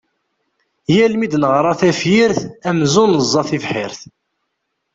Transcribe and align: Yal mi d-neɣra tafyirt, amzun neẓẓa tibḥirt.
Yal 0.95 1.13
mi 1.17 1.27
d-neɣra 1.31 1.71
tafyirt, 1.79 2.39
amzun 2.69 3.09
neẓẓa 3.13 3.43
tibḥirt. 3.49 4.01